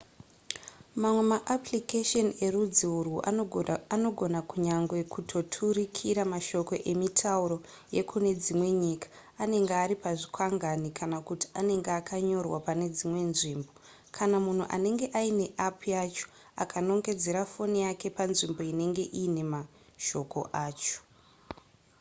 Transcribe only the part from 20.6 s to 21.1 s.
acho